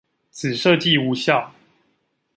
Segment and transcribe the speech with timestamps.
[0.31, 1.53] 此設計無效